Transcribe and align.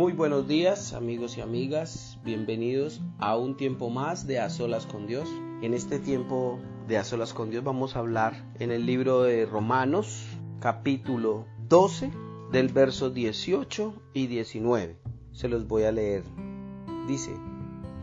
Muy 0.00 0.14
buenos 0.14 0.48
días 0.48 0.94
amigos 0.94 1.36
y 1.36 1.42
amigas, 1.42 2.18
bienvenidos 2.24 3.02
a 3.18 3.36
un 3.36 3.58
tiempo 3.58 3.90
más 3.90 4.26
de 4.26 4.40
A 4.40 4.48
Solas 4.48 4.86
con 4.86 5.06
Dios. 5.06 5.28
En 5.60 5.74
este 5.74 5.98
tiempo 5.98 6.58
de 6.88 6.96
A 6.96 7.04
Solas 7.04 7.34
con 7.34 7.50
Dios 7.50 7.62
vamos 7.62 7.94
a 7.94 7.98
hablar 7.98 8.50
en 8.60 8.70
el 8.70 8.86
libro 8.86 9.20
de 9.24 9.44
Romanos 9.44 10.24
capítulo 10.58 11.44
12 11.68 12.10
del 12.50 12.68
verso 12.68 13.10
18 13.10 13.92
y 14.14 14.26
19. 14.26 14.98
Se 15.32 15.48
los 15.48 15.68
voy 15.68 15.82
a 15.82 15.92
leer. 15.92 16.24
Dice, 17.06 17.36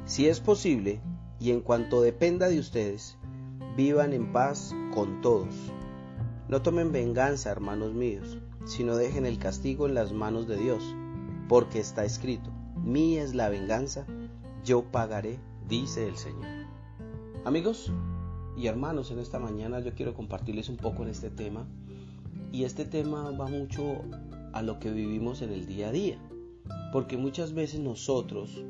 si 0.05 0.27
es 0.27 0.39
posible 0.39 1.01
y 1.39 1.49
en 1.49 1.61
cuanto 1.61 2.03
dependa 2.03 2.47
de 2.47 2.59
ustedes, 2.59 3.17
vivan 3.75 4.13
en 4.13 4.31
paz 4.31 4.75
con 4.93 5.19
todos. 5.21 5.55
No 6.47 6.61
tomen 6.61 6.91
venganza, 6.91 7.49
hermanos 7.49 7.95
míos, 7.95 8.37
sino 8.67 8.95
dejen 8.95 9.25
el 9.25 9.39
castigo 9.39 9.87
en 9.87 9.95
las 9.95 10.13
manos 10.13 10.47
de 10.47 10.57
Dios 10.57 10.95
porque 11.47 11.79
está 11.79 12.05
escrito, 12.05 12.51
mía 12.83 13.23
es 13.23 13.35
la 13.35 13.49
venganza, 13.49 14.05
yo 14.63 14.83
pagaré, 14.83 15.39
dice 15.67 16.07
el 16.07 16.17
Señor. 16.17 16.45
Amigos 17.45 17.91
y 18.57 18.67
hermanos, 18.67 19.11
en 19.11 19.19
esta 19.19 19.39
mañana 19.39 19.79
yo 19.79 19.93
quiero 19.93 20.13
compartirles 20.13 20.69
un 20.69 20.77
poco 20.77 21.03
en 21.03 21.09
este 21.09 21.29
tema, 21.29 21.67
y 22.51 22.63
este 22.63 22.85
tema 22.85 23.31
va 23.31 23.47
mucho 23.47 24.01
a 24.53 24.61
lo 24.61 24.79
que 24.79 24.91
vivimos 24.91 25.41
en 25.41 25.51
el 25.51 25.67
día 25.67 25.89
a 25.89 25.91
día, 25.91 26.17
porque 26.91 27.17
muchas 27.17 27.53
veces 27.53 27.79
nosotros 27.79 28.63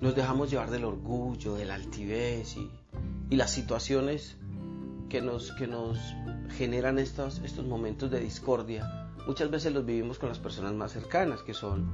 nos 0.00 0.14
dejamos 0.14 0.50
llevar 0.50 0.70
del 0.70 0.84
orgullo, 0.84 1.54
de 1.54 1.64
la 1.64 1.74
altivez 1.74 2.56
y, 2.56 2.70
las 3.36 3.52
situaciones 3.52 4.36
que 5.10 5.20
nos, 5.20 5.52
que 5.52 5.66
nos 5.66 5.98
generan 6.56 6.98
estos, 6.98 7.40
estos 7.40 7.66
momentos 7.66 8.10
de 8.10 8.20
discordia 8.20 9.10
muchas 9.26 9.50
veces 9.50 9.72
los 9.72 9.84
vivimos 9.84 10.18
con 10.18 10.28
las 10.28 10.38
personas 10.38 10.72
más 10.72 10.92
cercanas, 10.92 11.42
que 11.42 11.54
son 11.54 11.92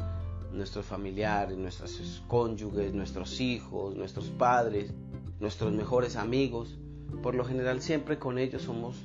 nuestros 0.53 0.87
familiares, 0.87 1.59
nuestros 1.59 2.23
cónyuges, 2.29 2.95
nuestros 2.95 3.41
hijos, 3.41 3.95
nuestros 3.95 4.31
padres, 4.31 4.93
nuestros 5.41 5.73
mejores 5.73 6.17
amigos. 6.17 6.79
Por 7.23 7.35
lo 7.35 7.45
general 7.45 7.83
siempre 7.83 8.19
con 8.19 8.39
ellos 8.39 8.63
somos 8.63 8.97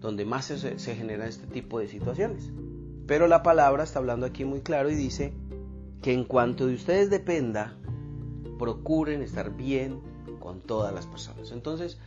donde 0.00 0.24
más 0.24 0.46
se, 0.46 0.78
se 0.78 0.96
genera 0.96 1.26
este 1.26 1.46
tipo 1.46 1.78
de 1.78 1.88
situaciones. 1.88 2.50
Pero 3.06 3.28
la 3.28 3.42
palabra 3.42 3.84
está 3.84 3.98
hablando 3.98 4.26
aquí 4.26 4.44
muy 4.44 4.62
claro 4.62 4.90
y 4.90 4.94
dice 4.94 5.32
que 6.02 6.12
en 6.12 6.24
cuanto 6.24 6.66
de 6.66 6.74
ustedes 6.74 7.08
dependa, 7.08 7.74
procuren 8.58 9.22
estar 9.22 9.56
bien 9.56 10.00
con 10.40 10.60
todas 10.60 10.92
las 10.92 11.06
personas. 11.06 11.52
Entonces, 11.52 11.98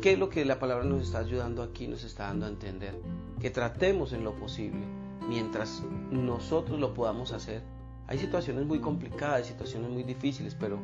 ¿qué 0.00 0.12
es 0.12 0.18
lo 0.18 0.28
que 0.28 0.44
la 0.44 0.58
palabra 0.58 0.84
nos 0.84 1.02
está 1.02 1.18
ayudando 1.18 1.62
aquí, 1.62 1.88
nos 1.88 2.04
está 2.04 2.24
dando 2.24 2.46
a 2.46 2.48
entender? 2.48 2.94
que 3.40 3.50
tratemos 3.50 4.12
en 4.12 4.22
lo 4.22 4.34
posible, 4.36 4.80
mientras 5.28 5.82
nosotros 6.10 6.78
lo 6.78 6.92
podamos 6.94 7.32
hacer. 7.32 7.62
Hay 8.06 8.18
situaciones 8.18 8.66
muy 8.66 8.80
complicadas, 8.80 9.46
situaciones 9.46 9.90
muy 9.90 10.02
difíciles, 10.02 10.54
pero 10.54 10.78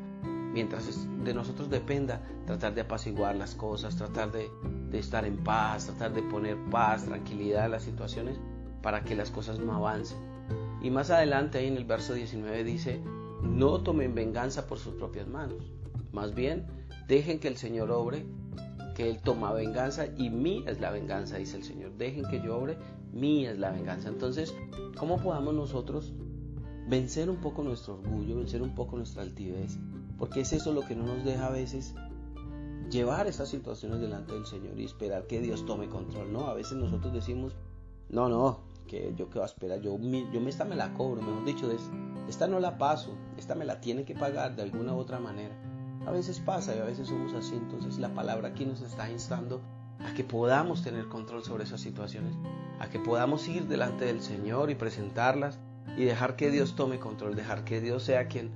mientras 0.53 1.07
de 1.23 1.34
nosotros 1.34 1.69
dependa, 1.69 2.23
tratar 2.47 2.75
de 2.75 2.81
apaciguar 2.81 3.37
las 3.37 3.55
cosas, 3.55 3.97
tratar 3.97 4.33
de, 4.33 4.49
de 4.91 4.99
estar 4.99 5.27
en 5.27 5.37
paz, 5.45 5.87
tratar 5.87 6.15
de 6.15 6.23
poner 6.23 6.57
paz, 6.71 7.05
tranquilidad 7.05 7.65
a 7.65 7.69
las 7.69 7.83
situaciones 7.83 8.39
para 8.83 9.05
que 9.05 9.15
las 9.15 9.31
cosas 9.31 9.59
no 9.59 9.75
avancen. 9.75 10.19
Y 10.81 10.91
más 10.91 11.11
adelante 11.11 11.59
ahí 11.59 11.67
en 11.67 11.77
el 11.77 11.84
verso 11.84 12.15
19 12.15 12.65
dice, 12.65 13.03
no 13.43 13.83
tomen 13.83 14.15
venganza 14.15 14.67
por 14.67 14.79
sus 14.79 14.95
propias 14.95 15.29
manos, 15.29 15.73
más 16.12 16.34
bien 16.34 16.67
dejen 17.07 17.39
que 17.39 17.49
el 17.49 17.57
Señor 17.57 17.91
obre 17.91 18.25
que 18.97 19.11
Él 19.11 19.21
toma 19.21 19.53
venganza 19.53 20.07
y 20.17 20.31
mí 20.31 20.65
es 20.67 20.81
la 20.81 20.91
venganza, 20.91 21.37
dice 21.37 21.59
el 21.59 21.65
Señor. 21.65 21.93
Dejen 21.99 22.25
que 22.31 22.41
yo 22.41 22.57
obre, 22.57 22.79
mía 23.13 23.53
es 23.53 23.59
la 23.59 23.71
venganza. 23.71 24.09
Entonces, 24.09 24.55
¿cómo 24.97 25.19
podamos 25.19 25.53
nosotros 25.53 26.15
vencer 26.89 27.29
un 27.29 27.37
poco 27.37 27.62
nuestro 27.62 27.97
orgullo, 27.97 28.39
vencer 28.39 28.62
un 28.62 28.75
poco 28.75 28.97
nuestra 28.97 29.23
altivez? 29.23 29.77
Porque 30.19 30.41
es 30.41 30.55
eso 30.55 30.73
lo 30.73 30.81
que 30.81 30.97
no 30.97 31.05
nos 31.05 31.27
deja 31.27 31.49
a 31.49 31.51
veces 31.51 31.95
llevar 32.91 33.27
esas 33.27 33.51
situaciones 33.51 34.01
delante 34.01 34.33
del 34.33 34.47
Señor 34.47 34.81
y 34.81 34.87
esperar 34.87 35.27
que 35.27 35.43
Dios 35.43 35.67
tome 35.67 35.91
control. 35.91 36.33
No, 36.33 36.47
a 36.47 36.55
veces 36.55 36.79
nosotros 36.79 37.12
decimos, 37.12 37.55
no, 38.09 38.31
no, 38.31 38.61
que 38.87 39.12
yo 39.15 39.29
qué 39.29 39.41
voy 39.41 39.43
a 39.43 39.51
esperar, 39.51 39.83
yo, 39.83 39.99
yo 40.01 40.41
esta 40.49 40.65
me 40.65 40.75
la 40.75 40.95
cobro, 40.95 41.21
mejor 41.21 41.45
dicho, 41.45 41.71
esta 42.31 42.47
no 42.47 42.61
la 42.61 42.79
paso, 42.79 43.11
esta 43.37 43.55
me 43.55 43.67
la 43.67 43.79
tiene 43.79 44.06
que 44.06 44.15
pagar 44.15 44.56
de 44.56 44.62
alguna 44.62 44.95
u 44.95 44.99
otra 44.99 45.21
manera. 45.21 45.55
A 46.06 46.12
veces 46.12 46.39
pasa 46.41 46.75
y 46.75 46.78
a 46.78 46.84
veces 46.84 47.09
somos 47.09 47.34
así, 47.34 47.56
entonces 47.56 47.99
la 47.99 48.15
palabra 48.15 48.49
aquí 48.49 48.65
nos 48.65 48.81
está 48.81 49.11
instando 49.11 49.61
a 49.99 50.15
que 50.15 50.22
podamos 50.22 50.83
tener 50.83 51.09
control 51.09 51.43
sobre 51.43 51.65
esas 51.65 51.81
situaciones, 51.81 52.34
a 52.78 52.89
que 52.89 53.00
podamos 53.00 53.49
ir 53.49 53.67
delante 53.67 54.05
del 54.05 54.22
Señor 54.22 54.71
y 54.71 54.77
presentarlas 54.77 55.59
y 55.97 56.05
dejar 56.05 56.37
que 56.37 56.50
Dios 56.50 56.77
tome 56.77 57.00
control, 57.00 57.34
dejar 57.34 57.65
que 57.65 57.81
Dios 57.81 58.05
sea 58.05 58.28
quien, 58.28 58.53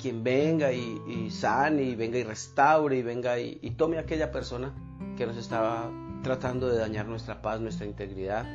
quien 0.00 0.22
venga 0.22 0.72
y, 0.72 1.30
sane 1.30 1.82
y 1.82 1.96
venga 1.96 2.18
y 2.18 2.22
restaure 2.22 2.96
y 2.96 3.02
venga 3.02 3.40
y, 3.40 3.58
y 3.60 3.72
tome 3.72 3.98
aquella 3.98 4.30
persona 4.30 4.72
que 5.16 5.26
nos 5.26 5.36
estaba 5.36 5.90
tratando 6.22 6.68
de 6.68 6.78
dañar 6.78 7.06
nuestra 7.06 7.42
paz, 7.42 7.60
nuestra 7.60 7.86
integridad, 7.86 8.46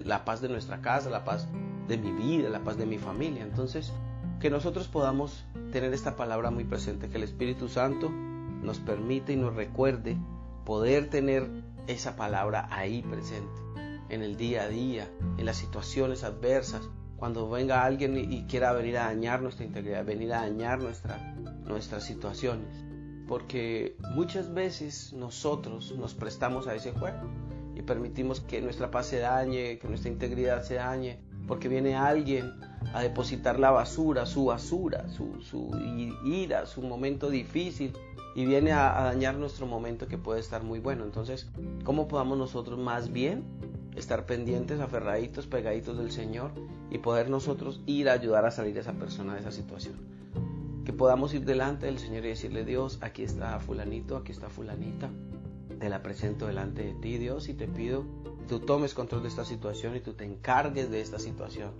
la 0.00 0.24
paz 0.24 0.40
de 0.40 0.48
nuestra 0.48 0.80
casa, 0.80 1.10
la 1.10 1.24
paz 1.24 1.48
de 1.86 1.96
mi 1.96 2.10
vida, 2.10 2.48
la 2.48 2.64
paz 2.64 2.76
de 2.76 2.86
mi 2.86 2.98
familia. 2.98 3.42
Entonces, 3.42 3.92
que 4.42 4.50
nosotros 4.50 4.88
podamos 4.88 5.44
tener 5.70 5.94
esta 5.94 6.16
palabra 6.16 6.50
muy 6.50 6.64
presente, 6.64 7.08
que 7.08 7.16
el 7.16 7.22
Espíritu 7.22 7.68
Santo 7.68 8.10
nos 8.10 8.80
permite 8.80 9.34
y 9.34 9.36
nos 9.36 9.54
recuerde 9.54 10.16
poder 10.64 11.08
tener 11.08 11.48
esa 11.86 12.16
palabra 12.16 12.66
ahí 12.72 13.02
presente, 13.02 13.62
en 14.08 14.20
el 14.20 14.36
día 14.36 14.64
a 14.64 14.68
día, 14.68 15.08
en 15.38 15.46
las 15.46 15.58
situaciones 15.58 16.24
adversas, 16.24 16.82
cuando 17.18 17.48
venga 17.48 17.84
alguien 17.84 18.16
y 18.16 18.42
quiera 18.46 18.72
venir 18.72 18.98
a 18.98 19.04
dañar 19.04 19.42
nuestra 19.42 19.64
integridad, 19.64 20.04
venir 20.04 20.32
a 20.32 20.40
dañar 20.40 20.80
nuestra, 20.80 21.36
nuestras 21.64 22.02
situaciones. 22.02 22.84
Porque 23.28 23.96
muchas 24.12 24.52
veces 24.52 25.12
nosotros 25.12 25.94
nos 25.96 26.14
prestamos 26.14 26.66
a 26.66 26.74
ese 26.74 26.90
juego 26.90 27.30
y 27.76 27.82
permitimos 27.82 28.40
que 28.40 28.60
nuestra 28.60 28.90
paz 28.90 29.06
se 29.06 29.20
dañe, 29.20 29.78
que 29.78 29.86
nuestra 29.86 30.10
integridad 30.10 30.64
se 30.64 30.74
dañe, 30.74 31.20
porque 31.46 31.68
viene 31.68 31.96
alguien 31.96 32.52
a 32.92 33.02
depositar 33.02 33.58
la 33.58 33.70
basura, 33.70 34.26
su 34.26 34.46
basura, 34.46 35.06
su, 35.08 35.70
ira, 36.24 36.66
su 36.66 36.82
momento 36.82 37.30
difícil 37.30 37.92
y 38.34 38.46
viene 38.46 38.72
a, 38.72 38.98
a, 38.98 39.04
dañar 39.04 39.36
nuestro 39.36 39.66
momento 39.66 40.06
que 40.08 40.18
puede 40.18 40.40
estar 40.40 40.62
muy 40.62 40.78
bueno. 40.78 41.04
Entonces, 41.04 41.50
¿cómo 41.84 42.08
podamos 42.08 42.38
nosotros 42.38 42.78
más 42.78 43.12
bien 43.12 43.44
estar 43.96 44.24
pendientes, 44.26 44.80
aferraditos, 44.80 45.46
pegaditos 45.46 45.98
del 45.98 46.10
Señor 46.10 46.52
y 46.90 46.98
poder 46.98 47.28
nosotros 47.30 47.80
ir 47.86 48.08
a 48.08 48.12
ayudar 48.12 48.46
a 48.46 48.50
salir 48.50 48.76
a 48.78 48.80
esa 48.80 48.94
persona 48.94 49.34
de 49.34 49.40
esa 49.40 49.52
situación? 49.52 49.94
Que 50.84 50.92
podamos 50.92 51.32
ir 51.34 51.44
delante 51.44 51.86
del 51.86 51.98
Señor 51.98 52.24
y 52.24 52.28
decirle, 52.28 52.64
Dios, 52.64 52.98
aquí 53.02 53.22
está 53.22 53.58
fulanito, 53.60 54.16
aquí 54.16 54.32
está 54.32 54.48
fulanita, 54.48 55.10
te 55.82 55.88
la 55.88 56.00
presento 56.00 56.46
delante 56.46 56.84
de 56.84 56.94
ti, 56.94 57.18
Dios, 57.18 57.48
y 57.48 57.54
te 57.54 57.66
pido 57.66 58.04
tú 58.48 58.60
tomes 58.60 58.94
control 58.94 59.22
de 59.22 59.28
esta 59.28 59.44
situación 59.44 59.96
y 59.96 60.00
tú 60.00 60.12
te 60.12 60.24
encargues 60.24 60.92
de 60.92 61.00
esta 61.00 61.18
situación. 61.18 61.72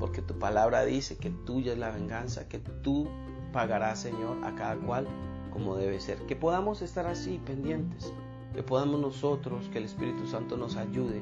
Porque 0.00 0.22
tu 0.22 0.38
palabra 0.38 0.86
dice 0.86 1.18
que 1.18 1.28
tuya 1.28 1.74
es 1.74 1.78
la 1.78 1.90
venganza, 1.90 2.48
que 2.48 2.58
tú 2.58 3.08
pagarás, 3.52 4.00
Señor, 4.00 4.42
a 4.42 4.54
cada 4.54 4.76
cual 4.76 5.06
como 5.52 5.76
debe 5.76 6.00
ser. 6.00 6.16
Que 6.26 6.34
podamos 6.34 6.80
estar 6.80 7.06
así, 7.06 7.42
pendientes. 7.44 8.10
Que 8.54 8.62
podamos 8.62 8.98
nosotros, 8.98 9.68
que 9.68 9.78
el 9.78 9.84
Espíritu 9.84 10.26
Santo 10.26 10.56
nos 10.56 10.76
ayude, 10.76 11.20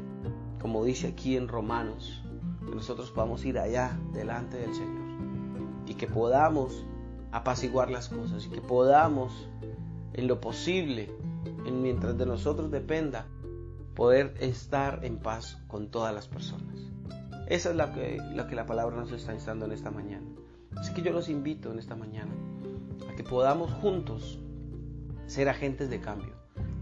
como 0.63 0.85
dice 0.85 1.09
aquí 1.09 1.37
en 1.37 1.49
Romanos, 1.49 2.23
que 2.65 2.77
nosotros 2.77 3.11
podamos 3.11 3.45
ir 3.45 3.59
allá 3.59 3.99
delante 4.13 4.57
del 4.57 4.73
Señor. 4.73 5.03
Y 5.85 5.95
que 5.95 6.07
podamos 6.07 6.85
apaciguar 7.33 7.91
las 7.91 8.09
cosas 8.09 8.47
y 8.47 8.51
que 8.51 8.61
podamos, 8.61 9.49
en 10.13 10.29
lo 10.29 10.41
posible, 10.41 11.11
mientras 11.71 12.17
de 12.17 12.27
nosotros 12.27 12.71
dependa, 12.71 13.27
poder 13.95 14.35
estar 14.41 15.05
en 15.05 15.19
paz 15.19 15.59
con 15.67 15.91
todas 15.91 16.15
las 16.15 16.29
personas. 16.29 16.79
Esa 17.49 17.71
es 17.71 17.77
la 17.77 17.93
que, 17.93 18.19
la 18.35 18.47
que 18.47 18.55
la 18.55 18.67
palabra 18.67 18.97
nos 18.97 19.13
está 19.13 19.35
instando 19.35 19.67
en 19.67 19.73
esta 19.73 19.91
mañana. 19.91 20.27
Así 20.77 20.95
que 20.95 21.03
yo 21.03 21.13
los 21.13 21.29
invito 21.29 21.73
en 21.73 21.79
esta 21.79 21.97
mañana 21.97 22.33
a 23.11 23.15
que 23.17 23.25
podamos 23.25 23.73
juntos 23.73 24.39
ser 25.27 25.49
agentes 25.49 25.91
de 25.91 26.01
cambio 26.01 26.33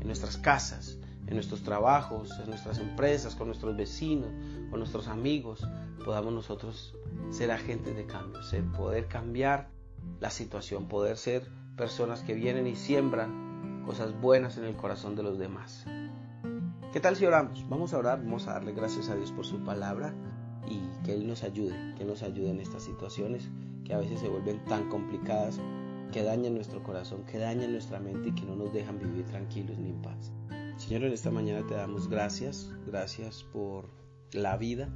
en 0.00 0.06
nuestras 0.06 0.36
casas, 0.36 0.98
en 1.26 1.34
nuestros 1.34 1.62
trabajos, 1.62 2.38
en 2.38 2.50
nuestras 2.50 2.78
empresas, 2.78 3.34
con 3.34 3.48
nuestros 3.48 3.76
vecinos, 3.76 4.30
con 4.70 4.78
nuestros 4.78 5.08
amigos, 5.08 5.66
podamos 6.04 6.32
nosotros 6.32 6.94
ser 7.30 7.50
agentes 7.50 7.96
de 7.96 8.06
cambio, 8.06 8.42
ser, 8.42 8.64
poder 8.64 9.06
cambiar 9.08 9.68
la 10.20 10.30
situación, 10.30 10.86
poder 10.86 11.16
ser 11.16 11.48
personas 11.76 12.20
que 12.20 12.34
vienen 12.34 12.66
y 12.66 12.76
siembran 12.76 13.47
cosas 13.88 14.20
buenas 14.20 14.58
en 14.58 14.64
el 14.64 14.76
corazón 14.76 15.16
de 15.16 15.22
los 15.22 15.38
demás. 15.38 15.86
¿Qué 16.92 17.00
tal 17.00 17.16
si 17.16 17.24
oramos? 17.24 17.66
Vamos 17.70 17.94
a 17.94 17.98
orar, 17.98 18.22
vamos 18.22 18.46
a 18.46 18.52
darle 18.52 18.72
gracias 18.72 19.08
a 19.08 19.14
Dios 19.14 19.32
por 19.32 19.46
su 19.46 19.64
palabra 19.64 20.12
y 20.68 20.78
que 21.06 21.14
Él 21.14 21.26
nos 21.26 21.42
ayude, 21.42 21.94
que 21.96 22.04
nos 22.04 22.22
ayude 22.22 22.50
en 22.50 22.60
estas 22.60 22.82
situaciones 22.82 23.48
que 23.86 23.94
a 23.94 23.98
veces 23.98 24.20
se 24.20 24.28
vuelven 24.28 24.62
tan 24.66 24.90
complicadas, 24.90 25.58
que 26.12 26.22
dañan 26.22 26.54
nuestro 26.54 26.82
corazón, 26.82 27.24
que 27.24 27.38
dañan 27.38 27.72
nuestra 27.72 27.98
mente 27.98 28.28
y 28.28 28.32
que 28.32 28.44
no 28.44 28.56
nos 28.56 28.74
dejan 28.74 28.98
vivir 28.98 29.24
tranquilos 29.24 29.78
ni 29.78 29.88
en 29.88 30.02
paz. 30.02 30.32
Señor, 30.76 31.04
en 31.04 31.14
esta 31.14 31.30
mañana 31.30 31.66
te 31.66 31.72
damos 31.72 32.10
gracias, 32.10 32.70
gracias 32.86 33.42
por 33.42 33.88
la 34.32 34.58
vida, 34.58 34.90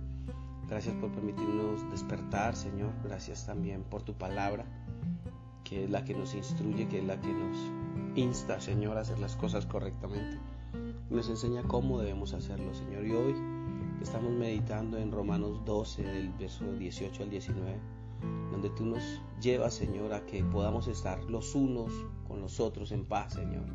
Gracias 0.68 0.94
por 0.94 1.12
permitirnos 1.12 1.90
despertar, 1.90 2.56
Señor. 2.56 2.92
Gracias 3.04 3.44
también 3.44 3.82
por 3.82 4.02
tu 4.04 4.14
palabra, 4.14 4.64
que 5.64 5.84
es 5.84 5.90
la 5.90 6.02
que 6.02 6.14
nos 6.14 6.34
instruye, 6.34 6.88
que 6.88 7.00
es 7.00 7.04
la 7.04 7.20
que 7.20 7.28
nos 7.28 7.58
insta, 8.14 8.60
Señor, 8.60 8.98
a 8.98 9.00
hacer 9.00 9.18
las 9.18 9.36
cosas 9.36 9.66
correctamente. 9.66 10.38
Nos 11.10 11.28
enseña 11.28 11.62
cómo 11.62 11.98
debemos 11.98 12.34
hacerlo, 12.34 12.74
Señor. 12.74 13.06
Y 13.06 13.12
hoy 13.12 13.34
estamos 14.02 14.32
meditando 14.32 14.98
en 14.98 15.12
Romanos 15.12 15.64
12, 15.64 16.02
del 16.02 16.30
verso 16.32 16.64
18 16.72 17.22
al 17.22 17.30
19, 17.30 17.78
donde 18.50 18.70
tú 18.70 18.84
nos 18.84 19.20
llevas, 19.40 19.74
Señor, 19.74 20.12
a 20.12 20.24
que 20.26 20.44
podamos 20.44 20.88
estar 20.88 21.22
los 21.24 21.54
unos 21.54 21.92
con 22.26 22.40
los 22.40 22.60
otros 22.60 22.92
en 22.92 23.04
paz, 23.04 23.34
Señor. 23.34 23.66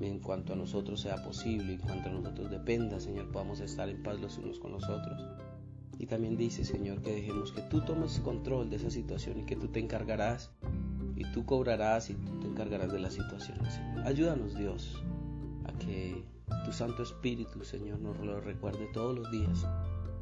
En 0.00 0.18
cuanto 0.18 0.52
a 0.52 0.56
nosotros 0.56 1.00
sea 1.00 1.22
posible, 1.22 1.74
en 1.74 1.80
cuanto 1.80 2.08
a 2.08 2.12
nosotros 2.12 2.50
dependa, 2.50 2.98
Señor, 3.00 3.30
podamos 3.30 3.60
estar 3.60 3.88
en 3.88 4.02
paz 4.02 4.20
los 4.20 4.36
unos 4.38 4.58
con 4.58 4.72
los 4.72 4.84
otros. 4.84 5.22
Y 5.98 6.06
también 6.06 6.36
dice, 6.36 6.64
Señor, 6.64 7.00
que 7.00 7.14
dejemos 7.14 7.52
que 7.52 7.62
tú 7.62 7.84
tomes 7.84 8.18
control 8.20 8.68
de 8.68 8.76
esa 8.76 8.90
situación 8.90 9.38
y 9.38 9.44
que 9.44 9.56
tú 9.56 9.68
te 9.68 9.78
encargarás 9.78 10.50
y 11.22 11.32
tú 11.32 11.44
cobrarás 11.44 12.10
y 12.10 12.14
tú 12.14 12.40
te 12.40 12.48
encargarás 12.48 12.92
de 12.92 12.98
las 12.98 13.14
situaciones. 13.14 13.80
Ayúdanos, 14.04 14.56
Dios, 14.56 15.02
a 15.64 15.72
que 15.78 16.24
tu 16.64 16.72
Santo 16.72 17.02
Espíritu, 17.02 17.64
Señor, 17.64 18.00
nos 18.00 18.18
lo 18.18 18.40
recuerde 18.40 18.88
todos 18.92 19.16
los 19.16 19.30
días 19.30 19.66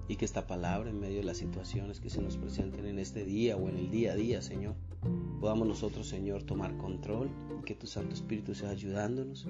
y 0.08 0.16
que 0.16 0.24
esta 0.24 0.46
palabra 0.46 0.90
en 0.90 1.00
medio 1.00 1.18
de 1.18 1.24
las 1.24 1.38
situaciones 1.38 2.00
que 2.00 2.10
se 2.10 2.20
nos 2.20 2.36
presenten 2.36 2.84
en 2.86 2.98
este 2.98 3.24
día 3.24 3.56
o 3.56 3.68
en 3.68 3.78
el 3.78 3.90
día 3.90 4.12
a 4.12 4.16
día, 4.16 4.42
Señor, 4.42 4.74
podamos 5.40 5.66
nosotros, 5.66 6.06
Señor, 6.06 6.42
tomar 6.42 6.76
control 6.76 7.30
y 7.60 7.64
que 7.64 7.74
tu 7.74 7.86
Santo 7.86 8.14
Espíritu 8.14 8.54
sea 8.54 8.70
ayudándonos 8.70 9.46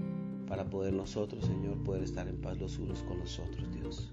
para 0.46 0.68
poder 0.68 0.92
nosotros, 0.92 1.46
Señor, 1.46 1.82
poder 1.82 2.02
estar 2.02 2.28
en 2.28 2.40
paz 2.40 2.58
los 2.58 2.78
unos 2.78 3.02
con 3.02 3.18
los 3.18 3.38
otros, 3.38 3.72
Dios. 3.72 4.12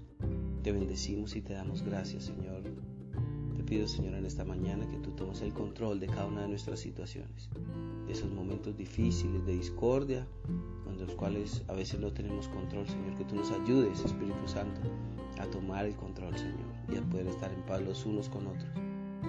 Te 0.62 0.72
bendecimos 0.72 1.36
y 1.36 1.42
te 1.42 1.52
damos 1.52 1.82
gracias, 1.82 2.24
Señor. 2.24 2.64
Pido, 3.68 3.86
Señor, 3.86 4.14
en 4.14 4.24
esta 4.24 4.46
mañana 4.46 4.88
que 4.88 4.96
tú 4.96 5.10
tomes 5.10 5.42
el 5.42 5.52
control 5.52 6.00
de 6.00 6.06
cada 6.06 6.24
una 6.24 6.40
de 6.40 6.48
nuestras 6.48 6.80
situaciones, 6.80 7.50
de 8.06 8.12
esos 8.14 8.30
momentos 8.32 8.74
difíciles 8.78 9.44
de 9.44 9.52
discordia, 9.52 10.26
en 10.88 10.98
los 10.98 11.14
cuales 11.16 11.62
a 11.68 11.74
veces 11.74 12.00
no 12.00 12.10
tenemos 12.10 12.48
control, 12.48 12.88
Señor, 12.88 13.14
que 13.18 13.26
tú 13.26 13.36
nos 13.36 13.50
ayudes, 13.50 14.02
Espíritu 14.02 14.48
Santo, 14.48 14.80
a 15.38 15.44
tomar 15.48 15.84
el 15.84 15.94
control, 15.96 16.34
Señor, 16.38 16.64
y 16.90 16.96
a 16.96 17.02
poder 17.10 17.26
estar 17.26 17.52
en 17.52 17.60
paz 17.66 17.82
los 17.82 18.06
unos 18.06 18.30
con 18.30 18.46
otros, 18.46 18.72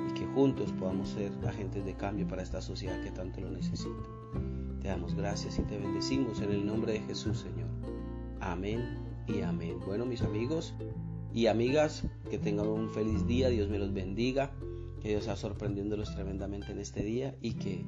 y 0.10 0.14
que 0.14 0.26
juntos 0.28 0.72
podamos 0.72 1.10
ser 1.10 1.34
agentes 1.46 1.84
de 1.84 1.96
cambio 1.96 2.26
para 2.26 2.42
esta 2.42 2.62
sociedad 2.62 3.04
que 3.04 3.12
tanto 3.12 3.42
lo 3.42 3.52
necesita. 3.52 4.08
Te 4.80 4.88
damos 4.88 5.16
gracias 5.16 5.60
y 5.60 5.64
te 5.64 5.78
bendecimos 5.78 6.40
en 6.40 6.52
el 6.52 6.66
nombre 6.66 6.94
de 6.94 7.02
Jesús, 7.02 7.40
Señor. 7.40 7.68
Amén 8.40 9.00
y 9.28 9.42
amén. 9.42 9.82
Bueno, 9.86 10.06
mis 10.06 10.22
amigos, 10.22 10.74
y 11.34 11.48
amigas, 11.48 12.04
que 12.30 12.38
tengan 12.38 12.68
un 12.68 12.90
feliz 12.90 13.26
día, 13.28 13.50
Dios 13.50 13.70
me 13.70 13.80
los 13.80 13.94
bendiga, 13.94 14.52
que 15.02 15.10
Dios 15.10 15.26
sea 15.26 15.36
sorprendiéndolos 15.36 16.14
tremendamente 16.14 16.72
en 16.72 16.80
este 16.80 17.04
día 17.04 17.36
y 17.42 17.54
que 17.54 17.86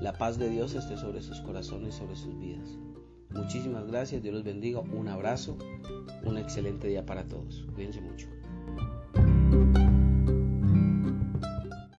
la 0.00 0.12
paz 0.14 0.38
de 0.38 0.48
Dios 0.48 0.74
esté 0.74 0.96
sobre 0.96 1.22
sus 1.22 1.40
corazones, 1.40 1.94
sobre 1.94 2.16
sus 2.16 2.38
vidas. 2.38 2.78
Muchísimas 3.30 3.86
gracias, 3.86 4.22
Dios 4.22 4.34
los 4.34 4.44
bendiga, 4.44 4.80
un 4.80 5.08
abrazo, 5.08 5.56
un 6.24 6.38
excelente 6.38 6.88
día 6.88 7.06
para 7.06 7.28
todos. 7.28 7.66
Cuídense 7.74 8.00
mucho. 8.00 8.26